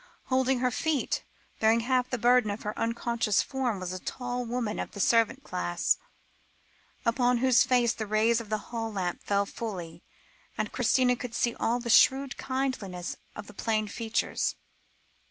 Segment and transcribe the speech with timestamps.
[0.29, 1.23] Holding her feet,
[1.59, 5.43] bearing half the burden of her unconscious form, was a tall woman of the servant
[5.43, 5.99] class,
[7.05, 10.01] upon whose face the rays of the hall lamps fell fully,
[10.57, 14.55] and Christina could see all the shrewd kindliness of the plain features.